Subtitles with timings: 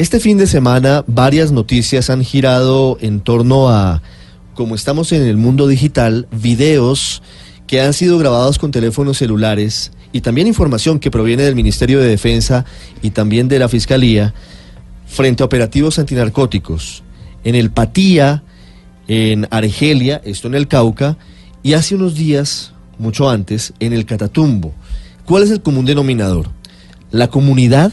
[0.00, 4.00] Este fin de semana varias noticias han girado en torno a,
[4.54, 7.20] como estamos en el mundo digital, videos
[7.66, 12.08] que han sido grabados con teléfonos celulares y también información que proviene del Ministerio de
[12.08, 12.64] Defensa
[13.02, 14.32] y también de la Fiscalía
[15.06, 17.02] frente a operativos antinarcóticos
[17.44, 18.42] en el Patía,
[19.06, 21.18] en Argelia, esto en el Cauca,
[21.62, 24.72] y hace unos días, mucho antes, en el Catatumbo.
[25.26, 26.48] ¿Cuál es el común denominador?
[27.10, 27.92] La comunidad,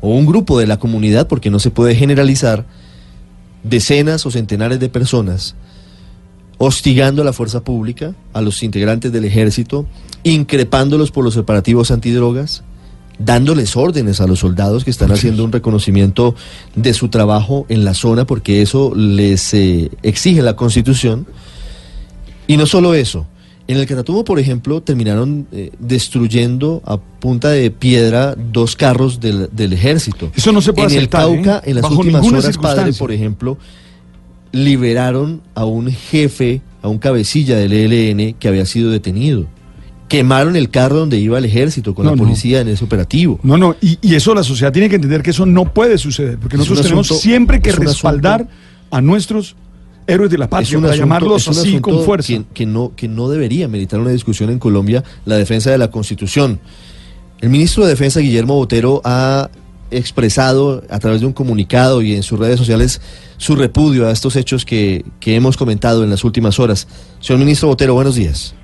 [0.00, 2.66] o un grupo de la comunidad, porque no se puede generalizar,
[3.62, 5.54] decenas o centenares de personas,
[6.58, 9.86] hostigando a la fuerza pública, a los integrantes del ejército,
[10.24, 12.62] increpándolos por los operativos antidrogas,
[13.18, 16.34] dándoles órdenes a los soldados que están haciendo un reconocimiento
[16.74, 21.26] de su trabajo en la zona, porque eso les eh, exige la Constitución.
[22.46, 23.26] Y no solo eso,
[23.72, 29.48] en el Catatumbo, por ejemplo, terminaron eh, destruyendo a punta de piedra dos carros del,
[29.52, 30.30] del ejército.
[30.34, 31.08] Eso no se puede En el ¿eh?
[31.08, 33.58] Cauca, en las Bajo últimas horas, padre, por ejemplo,
[34.52, 39.46] liberaron a un jefe, a un cabecilla del ELN que había sido detenido.
[40.08, 42.24] Quemaron el carro donde iba el ejército con No, la no.
[42.24, 43.38] policía en ese operativo.
[43.44, 46.36] No, no, y, y eso la sociedad tiene que entender que eso no puede suceder,
[46.38, 48.54] porque Es nosotros tenemos asunto- siempre que respaldar asunto-
[48.90, 49.54] a nuestros
[50.06, 52.28] héroes de la patria, para asunto- llamarlos así con fuerza.
[52.28, 55.90] Que, que no, que no debería meditar una discusión en Colombia la defensa de la
[55.90, 56.60] Constitución.
[57.40, 59.48] El ministro de Defensa, Guillermo Botero, ha
[59.90, 63.00] expresado a través de un comunicado y en sus redes sociales
[63.38, 66.86] su repudio a estos hechos que, que hemos comentado en las últimas horas.
[67.20, 68.54] Señor ministro Botero, buenos días.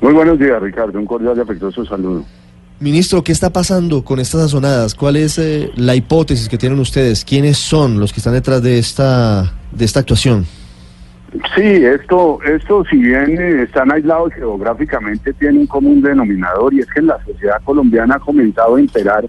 [0.00, 0.98] Muy buenos días, Ricardo.
[0.98, 2.24] Un cordial y afectuoso saludo.
[2.80, 4.94] Ministro, ¿qué está pasando con estas azonadas?
[4.94, 7.24] ¿Cuál es eh, la hipótesis que tienen ustedes?
[7.24, 10.46] ¿Quiénes son los que están detrás de esta, de esta actuación?
[11.54, 16.86] Sí, esto, esto si bien eh, están aislados geográficamente, tiene un común denominador y es
[16.86, 19.26] que en la sociedad colombiana ha comenzado a imperar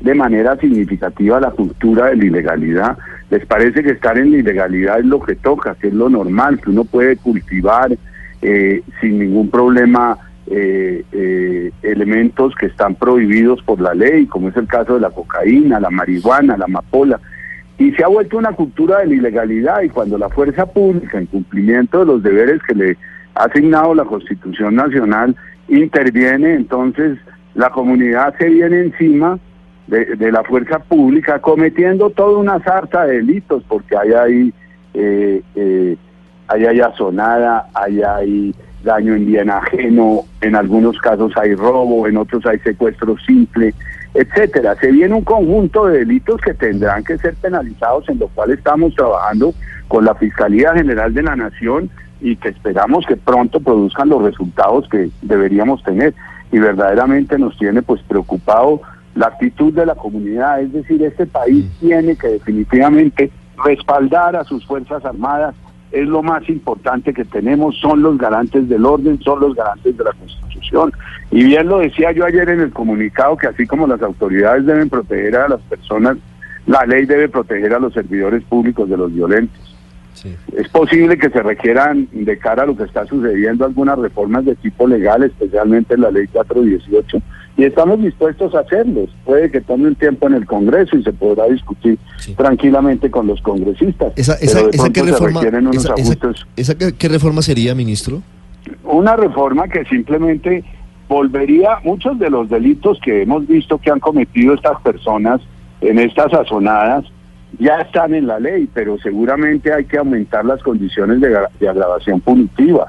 [0.00, 2.98] de manera significativa la cultura de la ilegalidad.
[3.30, 6.60] Les parece que estar en la ilegalidad es lo que toca, que es lo normal,
[6.60, 7.96] que uno puede cultivar
[8.42, 10.18] eh, sin ningún problema
[10.48, 15.10] eh, eh, elementos que están prohibidos por la ley, como es el caso de la
[15.10, 17.18] cocaína, la marihuana, la amapola.
[17.78, 21.26] Y se ha vuelto una cultura de la ilegalidad y cuando la fuerza pública, en
[21.26, 22.96] cumplimiento de los deberes que le
[23.34, 25.36] ha asignado la Constitución Nacional,
[25.68, 27.18] interviene, entonces
[27.54, 29.38] la comunidad se viene encima
[29.86, 34.54] de, la fuerza pública cometiendo toda una sarta de delitos, porque hay ahí,
[34.94, 35.96] eh, eh,
[36.48, 38.54] hay ahí azonada, hay ahí
[38.86, 43.74] daño en bien ajeno, en algunos casos hay robo, en otros hay secuestro simple,
[44.14, 44.74] etcétera.
[44.76, 48.94] Se viene un conjunto de delitos que tendrán que ser penalizados, en lo cual estamos
[48.94, 49.52] trabajando
[49.88, 51.90] con la Fiscalía General de la Nación
[52.22, 56.14] y que esperamos que pronto produzcan los resultados que deberíamos tener.
[56.50, 58.80] Y verdaderamente nos tiene pues preocupado
[59.16, 63.30] la actitud de la comunidad, es decir, este país tiene que definitivamente
[63.64, 65.54] respaldar a sus Fuerzas Armadas,
[65.92, 70.04] es lo más importante que tenemos, son los garantes del orden, son los garantes de
[70.04, 70.92] la Constitución.
[71.30, 74.88] Y bien lo decía yo ayer en el comunicado que así como las autoridades deben
[74.88, 76.18] proteger a las personas,
[76.66, 79.76] la ley debe proteger a los servidores públicos de los violentos.
[80.56, 84.54] Es posible que se requieran, de cara a lo que está sucediendo, algunas reformas de
[84.56, 87.18] tipo legal, especialmente en la ley 418,
[87.56, 89.08] y estamos dispuestos a hacerlos.
[89.24, 91.98] Puede que tome un tiempo en el Congreso y se podrá discutir
[92.36, 94.12] tranquilamente con los congresistas.
[94.16, 95.76] Esa, esa, pero de esa se reforma, unos
[96.56, 98.22] esa- qué- reforma sería, ministro?
[98.84, 100.64] Una reforma que simplemente
[101.08, 105.40] volvería muchos de los delitos que hemos visto que han cometido estas personas
[105.80, 107.04] en estas sazonadas
[107.58, 112.20] ya están en la ley, pero seguramente hay que aumentar las condiciones de, de agravación
[112.20, 112.88] punitiva.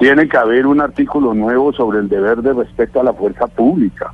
[0.00, 4.10] Tiene que haber un artículo nuevo sobre el deber de respeto a la fuerza pública.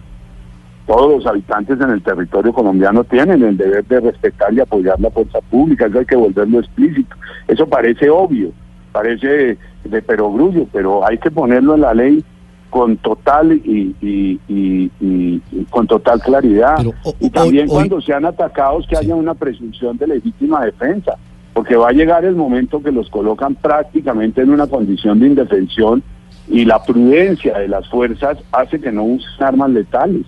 [0.87, 5.11] Todos los habitantes en el territorio colombiano tienen el deber de respetar y apoyar la
[5.11, 7.15] fuerza pública, eso hay que volverlo explícito.
[7.49, 8.51] Eso parece obvio,
[8.93, 12.25] parece de perogrullo, pero hay que ponerlo en la ley
[12.71, 16.75] con total y, y- y- y- y con total claridad.
[16.79, 21.13] Pero, o- y también hoy- cuando sean atacados que haya una presunción de legítima defensa,
[21.57, 26.03] porque va a llegar el momento que los colocan prácticamente en una condición de indefensión
[26.49, 30.27] y la prudencia de las fuerzas hace que no usen armas letales.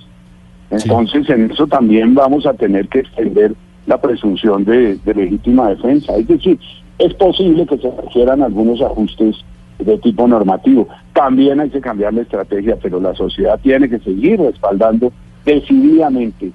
[0.70, 3.54] Entonces en eso también vamos a tener que extender
[3.84, 6.16] la presunción de, de legítima defensa.
[6.16, 6.58] Es decir,
[6.96, 9.36] es posible que se requieran algunos ajustes
[9.78, 10.88] de tipo normativo.
[11.12, 15.12] También hay que cambiar la estrategia, pero la sociedad tiene que seguir respaldando
[15.44, 16.52] decididamente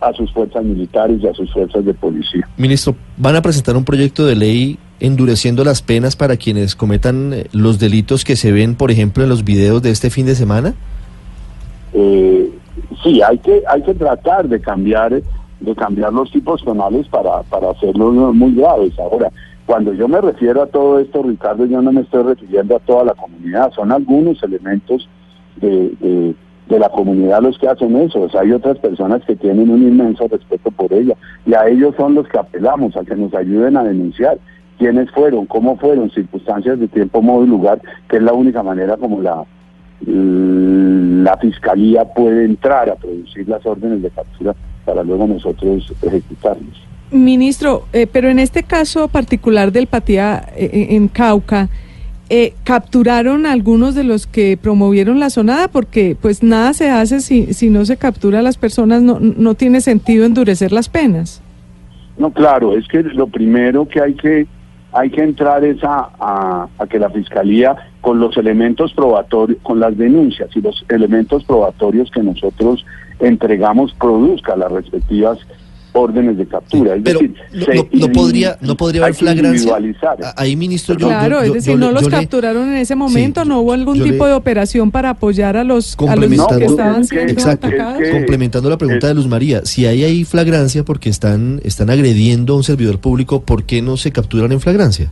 [0.00, 2.48] a sus fuerzas militares y a sus fuerzas de policía.
[2.56, 7.46] Ministro, ¿van a presentar un proyecto de ley endureciendo las penas para quienes cometan eh,
[7.52, 10.74] los delitos que se ven, por ejemplo, en los videos de este fin de semana?
[11.92, 12.50] Eh,
[13.02, 15.22] sí, hay que hay que tratar de cambiar
[15.60, 18.98] de cambiar los tipos penales para para hacerlos muy graves.
[18.98, 19.30] Ahora,
[19.66, 23.04] cuando yo me refiero a todo esto, Ricardo, yo no me estoy refiriendo a toda
[23.04, 25.08] la comunidad, son algunos elementos
[25.56, 26.34] de, de,
[26.68, 28.20] de la comunidad los que hacen eso.
[28.22, 31.14] O sea, hay otras personas que tienen un inmenso respeto por ella
[31.46, 34.38] y a ellos son los que apelamos, a que nos ayuden a denunciar
[34.78, 38.96] quiénes fueron, cómo fueron, circunstancias de tiempo, modo y lugar, que es la única manera
[38.96, 39.44] como la,
[40.06, 44.54] la fiscalía puede entrar a producir las órdenes de captura
[44.84, 46.88] para luego nosotros ejecutarlos.
[47.10, 51.68] Ministro, eh, pero en este caso particular del Patía eh, en Cauca,
[52.30, 57.20] eh, capturaron a algunos de los que promovieron la sonada porque pues nada se hace
[57.20, 61.42] si, si no se captura a las personas, no, no tiene sentido endurecer las penas.
[62.18, 64.46] No, claro, es que lo primero que hay que
[64.92, 69.80] hay que entrar es a, a, a, que la fiscalía con los elementos probatorios, con
[69.80, 72.84] las denuncias y los elementos probatorios que nosotros
[73.20, 75.38] entregamos produzca las respectivas
[75.98, 76.94] órdenes de captura.
[76.94, 79.74] Es Pero decir, no, se no- podría, no podría haber flagrancia.
[80.36, 82.94] Ahí, ministro, yo, claro, yo- es decir, yo- no los yo le- capturaron en ese
[82.94, 86.64] momento, no hubo algún tipo le- de operación para apoyar a los, a los que
[86.64, 87.66] estaban es que- siendo Exacto.
[87.66, 88.00] atacados.
[88.00, 91.90] es que- Complementando la pregunta de Luz María, si hay ahí flagrancia porque están, están
[91.90, 95.10] agrediendo a un servidor público, ¿por qué no se capturan en flagrancia?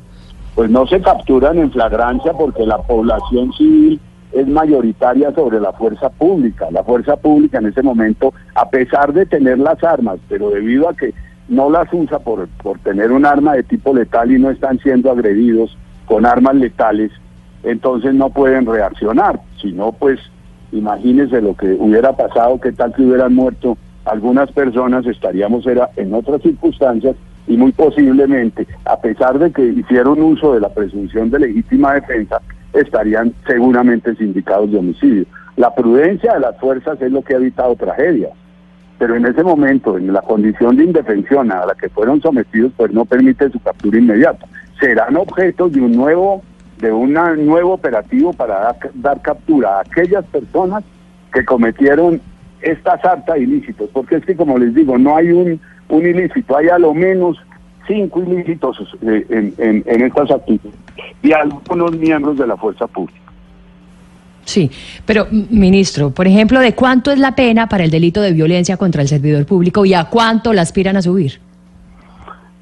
[0.54, 4.00] pues no se capturan en flagrancia porque la población civil
[4.32, 6.68] es mayoritaria sobre la fuerza pública.
[6.70, 10.94] La fuerza pública en ese momento, a pesar de tener las armas, pero debido a
[10.94, 11.14] que
[11.48, 15.10] no las usa por, por tener un arma de tipo letal y no están siendo
[15.10, 15.76] agredidos
[16.06, 17.12] con armas letales,
[17.62, 19.40] entonces no pueden reaccionar.
[19.60, 20.20] Si no, pues
[20.72, 26.14] imagínense lo que hubiera pasado, qué tal que hubieran muerto algunas personas, estaríamos era en
[26.14, 31.40] otras circunstancias y muy posiblemente, a pesar de que hicieron uso de la presunción de
[31.40, 32.40] legítima defensa,
[32.76, 35.24] estarían seguramente sindicados de homicidio.
[35.56, 38.32] La prudencia de las fuerzas es lo que ha evitado tragedias,
[38.98, 42.92] pero en ese momento, en la condición de indefensión a la que fueron sometidos, pues
[42.92, 44.46] no permite su captura inmediata.
[44.80, 46.42] Serán objetos de un nuevo,
[46.78, 50.84] de un nuevo operativo para dar, dar captura a aquellas personas
[51.32, 52.20] que cometieron
[52.60, 56.56] esta sarta de ilícitos, porque es que como les digo, no hay un, un ilícito,
[56.56, 57.38] hay a lo menos
[57.86, 60.85] cinco ilícitos eh, en, en, en estas actitudes
[61.22, 63.20] y algunos miembros de la fuerza pública.
[64.44, 64.70] Sí,
[65.04, 69.02] pero ministro, por ejemplo, ¿de cuánto es la pena para el delito de violencia contra
[69.02, 71.40] el servidor público y a cuánto la aspiran a subir?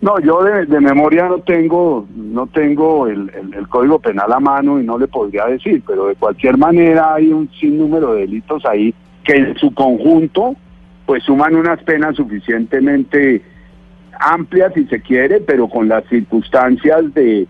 [0.01, 4.41] No, yo de, de memoria no tengo, no tengo el, el- el código penal a
[4.41, 8.65] mano y no le podría decir, pero de cualquier manera hay un sinnúmero de delitos
[8.67, 10.57] ahí que en su conjunto
[11.07, 13.43] pues suman unas penas suficientemente
[14.21, 17.47] amplias si se quiere, pero con las circunstancias de,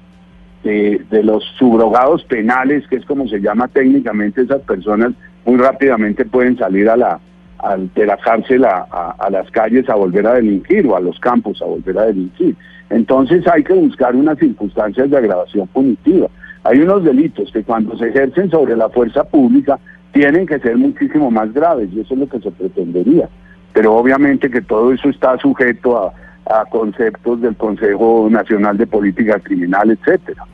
[0.64, 5.12] de, de los subrogados penales, que es como se llama técnicamente, esas personas
[5.44, 7.20] muy rápidamente pueden salir a la,
[7.58, 11.00] al- de la cárcel a, a- a las calles a volver a delinquir o a
[11.00, 12.56] los campos a volver a delinquir.
[12.90, 16.28] Entonces hay que buscar unas circunstancias de agravación punitiva.
[16.64, 19.78] Hay unos delitos que cuando se ejercen sobre la fuerza pública
[20.12, 23.28] tienen que ser muchísimo más graves y eso es lo que se pretendería.
[23.72, 25.98] Pero obviamente que todo eso está sujeto
[26.46, 30.44] a, a conceptos del Consejo Nacional de Política Criminal, etcétera.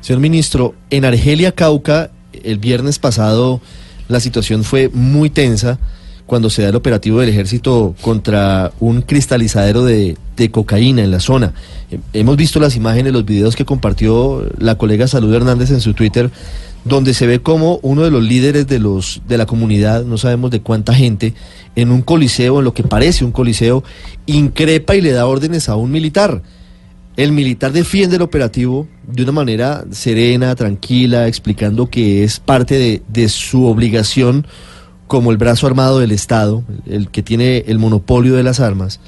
[0.00, 3.60] Señor ministro, en Argelia, Cauca, el viernes pasado
[4.08, 5.78] la situación fue muy tensa
[6.26, 11.20] cuando se da el operativo del ejército contra un cristalizadero de, de cocaína en la
[11.20, 11.54] zona.
[11.90, 15.94] Eh, Hemos visto las imágenes, los videos que compartió la colega Salud Hernández en su
[15.94, 16.30] Twitter,
[16.84, 20.50] donde se ve como uno de los líderes de los de la comunidad, no sabemos
[20.50, 21.34] de cuánta gente,
[21.76, 23.82] en un coliseo, en lo que parece un coliseo,
[24.26, 26.42] increpa y le da órdenes a un militar.
[27.18, 33.02] El militar defiende el operativo de una manera serena, tranquila, explicando que es parte de,
[33.08, 34.46] de su obligación
[35.08, 39.00] como el brazo armado del Estado, el que tiene el monopolio de las armas.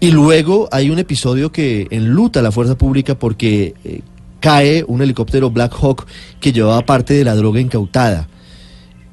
[0.00, 4.00] Y luego hay un episodio que enluta a la fuerza pública porque eh,
[4.40, 6.08] cae un helicóptero Black Hawk
[6.40, 8.26] que llevaba parte de la droga incautada.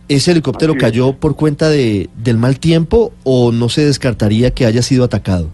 [0.08, 4.82] ¿Ese helicóptero cayó por cuenta de, del mal tiempo o no se descartaría que haya
[4.82, 5.52] sido atacado?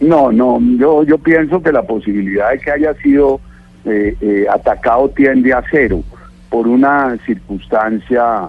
[0.00, 3.40] No, no, yo, yo pienso que la posibilidad de que haya sido
[3.84, 6.02] eh, eh, atacado tiende a cero
[6.50, 8.48] por una circunstancia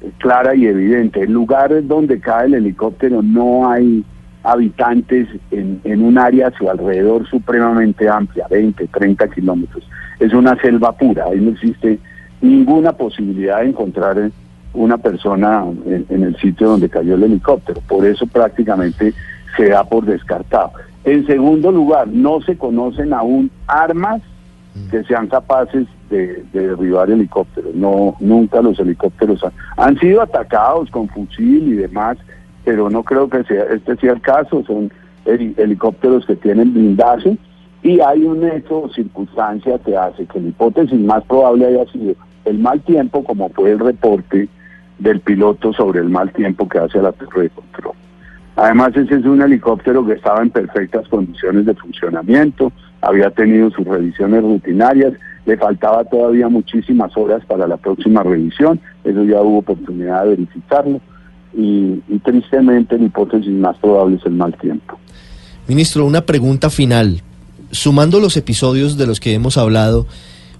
[0.00, 1.22] eh, clara y evidente.
[1.22, 4.04] El lugar donde cae el helicóptero no hay
[4.42, 9.88] habitantes en, en un área a su alrededor supremamente amplia, 20, 30 kilómetros.
[10.20, 11.98] Es una selva pura, ahí no existe
[12.42, 14.30] ninguna posibilidad de encontrar
[14.74, 17.80] una persona en, en el sitio donde cayó el helicóptero.
[17.88, 19.14] Por eso prácticamente
[19.56, 20.72] se da por descartado.
[21.04, 24.22] En segundo lugar, no se conocen aún armas
[24.90, 27.74] que sean capaces de, de derribar helicópteros.
[27.74, 32.18] No, nunca los helicópteros han, han sido atacados con fusil y demás,
[32.64, 34.64] pero no creo que sea este sea el caso.
[34.66, 34.90] Son
[35.26, 37.36] heli- helicópteros que tienen blindaje
[37.84, 42.14] y hay un hecho o circunstancia que hace que la hipótesis más probable haya sido
[42.44, 44.48] el mal tiempo, como fue el reporte
[44.98, 47.94] del piloto sobre el mal tiempo que hace la torre de control.
[48.56, 53.84] Además, ese es un helicóptero que estaba en perfectas condiciones de funcionamiento, había tenido sus
[53.84, 55.12] revisiones rutinarias,
[55.44, 61.00] le faltaba todavía muchísimas horas para la próxima revisión, eso ya hubo oportunidad de verificarlo,
[61.56, 64.98] y, tristemente la hipótesis más probable es el mal tiempo.
[65.68, 67.22] Ministro, una pregunta final.
[67.70, 70.06] Sumando los episodios de los que hemos hablado,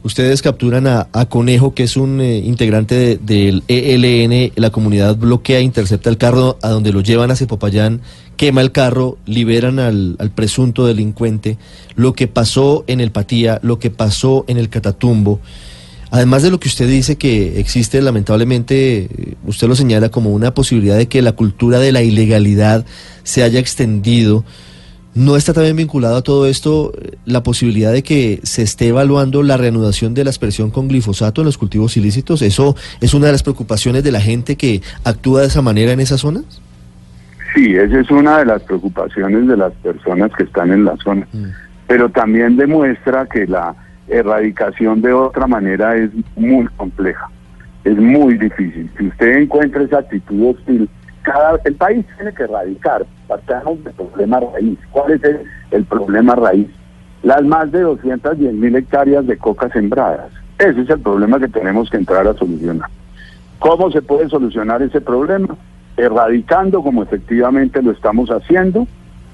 [0.04, 5.60] ustedes capturan a, Conejo, que es un eh, integrante de- del ELN, la comunidad bloquea,
[5.60, 8.00] intercepta el carro a donde lo llevan a Popayán,
[8.36, 11.58] quema el carro, liberan al, al presunto delincuente,
[11.96, 15.40] lo que pasó en el Patía, lo que pasó en el Catatumbo.
[16.10, 20.54] Además de lo que usted dice que existe, lamentablemente, eh, usted lo señala como una
[20.54, 22.84] posibilidad de que la cultura de la ilegalidad
[23.24, 24.44] se haya extendido.
[25.14, 29.42] ¿No está también vinculado a todo esto eh, la posibilidad de que se esté evaluando
[29.44, 32.42] la reanudación de la aspersión con glifosato en los cultivos ilícitos?
[32.42, 36.00] ¿Eso es una de las preocupaciones de la gente que actúa de esa manera en
[36.00, 36.44] esas zonas?
[37.54, 41.28] Sí, esa es una de las preocupaciones de las personas que están en la zona,
[41.32, 41.44] Mm.
[41.86, 43.76] pero también demuestra que la
[44.08, 47.28] erradicación de otra manera es muy compleja,
[47.84, 48.90] es muy difícil.
[48.98, 50.88] Si usted encuentra esa actitud hostil,
[51.24, 54.78] cada, el país tiene que erradicar, partamos del problema raíz.
[54.92, 55.22] ¿Cuál es
[55.70, 56.68] el, problema raíz?
[57.22, 60.30] Las más de 210 mil hectáreas de coca sembradas.
[60.58, 62.88] Ese es el problema que tenemos que entrar a solucionar.
[63.58, 65.56] ¿Cómo se puede solucionar ese problema?
[65.96, 68.86] Erradicando como efectivamente lo estamos haciendo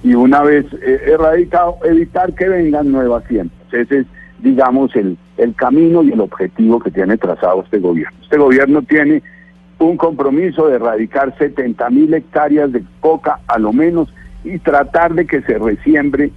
[0.02, 3.61] y una vez eh, erradicado, evitar que vengan nuevas siembras.
[3.73, 4.06] Ese es,
[4.38, 8.16] digamos, el, el camino y el objetivo que tiene trazado este gobierno.
[8.23, 9.23] Este gobierno tiene
[9.81, 14.13] un compromiso de erradicar 70 mil hectáreas de coca a lo menos
[14.45, 16.31] y tratar de que se resiembre,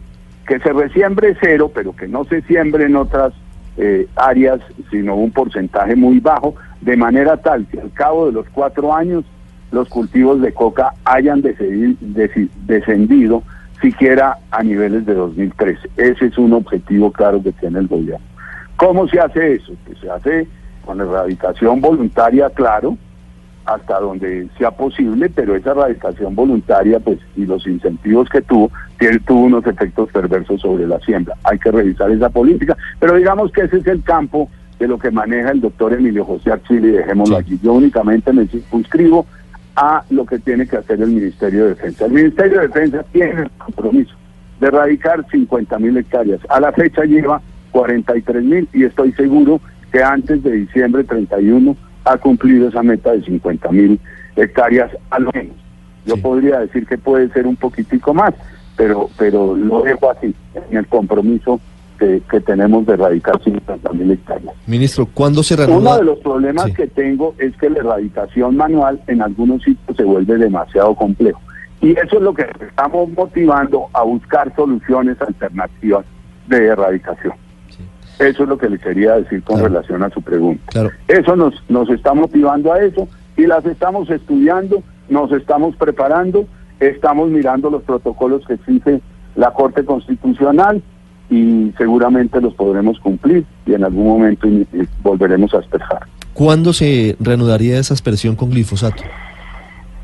[0.47, 3.33] que se resiembre cero, pero que no se siembre en otras
[3.77, 4.59] eh, áreas,
[4.91, 9.23] sino un porcentaje muy bajo, de manera tal que al cabo de los cuatro años
[9.71, 13.43] los cultivos de coca hayan descendido
[13.81, 15.89] siquiera a niveles de 2013.
[15.97, 18.25] Ese es un objetivo claro que tiene el gobierno.
[18.77, 19.73] ¿Cómo se hace eso?
[19.85, 20.47] Pues se hace
[20.85, 22.97] con erradicación voluntaria, claro,
[23.65, 29.19] hasta donde sea posible, pero esa erradicación voluntaria, pues, y los incentivos que tuvo, tiene,
[29.19, 31.35] tuvo unos efectos perversos sobre la siembra.
[31.43, 35.11] Hay que revisar esa política, pero digamos que ese es el campo de lo que
[35.11, 37.41] maneja el doctor Emilio José Archili, dejémoslo Sí.
[37.41, 37.59] aquí.
[37.63, 39.25] Yo únicamente me circunscribo
[39.75, 42.05] a lo que tiene que hacer el Ministerio de Defensa.
[42.05, 44.13] El Ministerio de Defensa tiene el compromiso
[44.59, 46.39] de erradicar 50 mil hectáreas.
[46.49, 47.41] A la fecha lleva
[47.71, 49.59] 43 mil y estoy seguro
[49.91, 53.99] que antes de diciembre 31 ha cumplido esa meta de 50 mil
[54.35, 55.55] hectáreas al menos.
[56.05, 56.21] Yo Sí.
[56.21, 58.33] podría decir que puede ser un poquitico más,
[58.75, 60.33] pero pero lo dejo así,
[60.69, 61.59] en el compromiso
[61.99, 64.53] que, que tenemos de erradicar 50 mil hectáreas.
[64.67, 65.97] Ministro, ¿cuándo se Uno reanuda?
[65.99, 66.73] de los problemas Sí.
[66.73, 71.39] que tengo es que la erradicación manual en algunos sitios se vuelve demasiado complejo.
[71.81, 76.05] Y eso es lo que estamos motivando a buscar soluciones alternativas
[76.47, 77.33] de erradicación.
[78.23, 79.69] Eso es lo que le quería decir con Claro.
[79.73, 80.63] relación a su pregunta.
[80.67, 80.89] Claro.
[81.07, 86.45] Eso nos, nos está motivando a eso y las estamos estudiando, nos estamos preparando,
[86.79, 89.01] estamos mirando los protocolos que exige
[89.35, 90.81] la Corte Constitucional
[91.29, 94.47] y seguramente los podremos cumplir y en algún momento
[95.01, 95.99] volveremos a expresar.
[96.33, 99.03] ¿Cuándo se reanudaría esa aspersión con glifosato?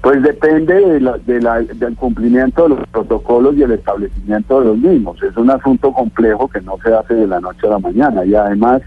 [0.02, 4.66] Pues depende de la- de la- del cumplimiento de los protocolos y el establecimiento de
[4.68, 5.22] los mismos.
[5.22, 8.34] Es un asunto complejo que no se hace de la noche a la mañana y
[8.34, 8.82] además,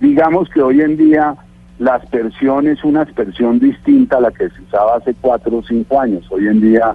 [0.00, 1.34] digamos que hoy en día
[1.78, 6.00] la aspersión es una aspersión distinta a la que se usaba hace cuatro o cinco
[6.00, 6.24] años.
[6.30, 6.94] Hoy en día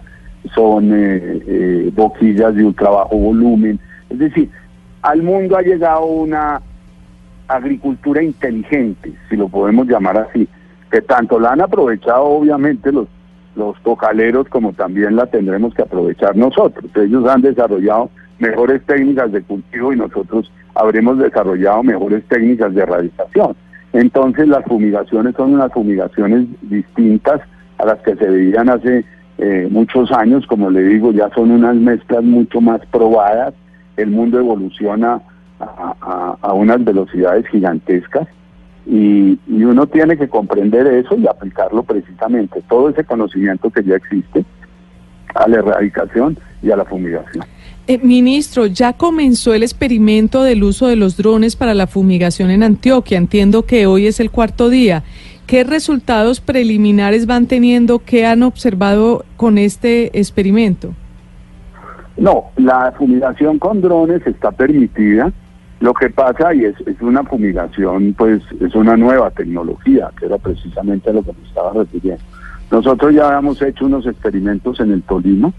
[0.56, 3.80] son eh, eh, boquillas de ultra bajo volumen.
[4.10, 4.50] Es decir,
[5.04, 6.60] al mundo ha llegado una
[7.48, 10.48] agricultura inteligente, si lo podemos llamar así,
[10.90, 13.08] que tanto la han aprovechado obviamente los
[13.56, 16.86] los cocaleros como también la tendremos que aprovechar nosotros.
[16.96, 23.56] Ellos han desarrollado mejores técnicas de cultivo y nosotros habremos desarrollado mejores técnicas de erradicación.
[23.94, 27.42] Entonces las fumigaciones son unas fumigaciones distintas
[27.78, 29.04] a las que se veían hace
[29.40, 33.54] eh, muchos años, como le digo, ya son unas mezclas mucho más probadas,
[33.98, 35.22] el mundo evoluciona
[35.60, 38.28] a, a unas velocidades gigantescas
[38.86, 43.96] y, y, uno tiene que comprender eso y aplicarlo precisamente, todo ese conocimiento que ya
[43.96, 44.44] existe
[45.36, 47.46] a la erradicación y a la fumigación.
[47.88, 52.62] Eh, ministro, ya comenzó el experimento del uso de los drones para la fumigación en
[52.62, 53.18] Antioquia.
[53.18, 55.04] Entiendo que hoy es el cuarto día.
[55.48, 57.98] ¿Qué resultados preliminares van teniendo?
[57.98, 60.94] ¿Qué han observado con este experimento?
[62.18, 65.32] No, la fumigación con drones está permitida.
[65.80, 71.10] Lo que pasa, y es, una fumigación, pues es una nueva tecnología, que era precisamente
[71.10, 72.24] a lo que me estaba refiriendo.
[72.70, 75.52] Nosotros ya habíamos hecho unos experimentos en el Tolima.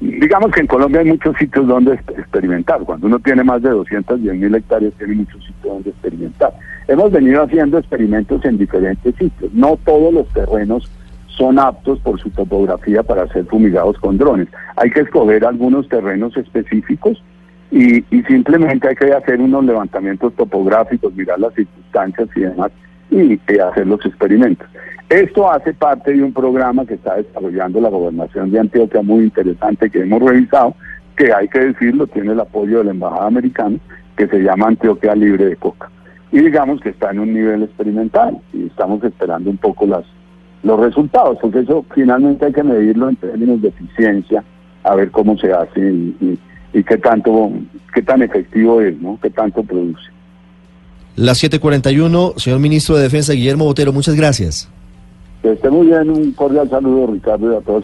[0.00, 2.80] Digamos que en Colombia hay muchos sitios donde experimentar.
[2.80, 6.52] Cuando uno tiene más de 210 mil hectáreas, tiene muchos sitios donde experimentar.
[6.88, 9.52] Hemos venido haciendo experimentos en diferentes sitios.
[9.52, 10.90] No todos los terrenos
[11.28, 14.48] son aptos por su topografía para ser fumigados con drones.
[14.76, 17.22] Hay que escoger algunos terrenos específicos
[17.72, 22.70] y, y simplemente hay que hacer unos levantamientos topográficos, mirar las circunstancias y demás,
[23.10, 24.68] y, hacer los experimentos.
[25.08, 29.90] Esto hace parte de un programa que está desarrollando la gobernación de Antioquia muy interesante
[29.90, 30.74] que hemos revisado,
[31.16, 33.78] que hay que decirlo, tiene el apoyo de la Embajada Americana,
[34.16, 35.90] que se llama Antioquia Libre de Coca.
[36.30, 40.04] Y digamos que está en un nivel experimental y estamos esperando un poco las
[40.62, 44.44] los resultados, porque eso finalmente hay que medirlo en términos de eficiencia,
[44.84, 46.38] a ver cómo se hace y, y,
[46.72, 47.50] y qué tanto,
[47.94, 49.18] qué tan efectivo es, ¿no?
[49.22, 50.02] Qué tanto produce.
[51.16, 54.68] Las 7:41, señor ministro de Defensa Guillermo Botero, muchas gracias.
[55.42, 57.80] Que esté muy bien, un cordial saludo Ricardo y a todos.